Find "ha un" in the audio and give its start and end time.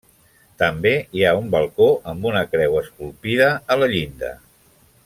1.25-1.51